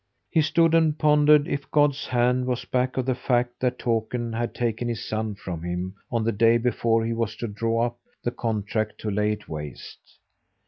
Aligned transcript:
He 0.31 0.41
stood 0.41 0.73
and 0.73 0.97
pondered 0.97 1.47
if 1.47 1.69
God's 1.69 2.07
hand 2.07 2.47
was 2.47 2.65
back 2.65 2.97
of 2.97 3.05
the 3.05 3.13
fact 3.13 3.59
that 3.59 3.77
Takern 3.77 4.35
had 4.35 4.55
taken 4.55 4.87
his 4.87 5.05
son 5.05 5.35
from 5.35 5.61
him 5.61 5.93
on 6.11 6.23
the 6.23 6.31
day 6.31 6.57
before 6.57 7.05
he 7.05 7.13
was 7.13 7.35
to 7.35 7.47
draw 7.47 7.85
up 7.85 7.99
the 8.23 8.31
contract 8.31 8.97
to 9.01 9.11
lay 9.11 9.31
it 9.33 9.47
waste. 9.47 10.17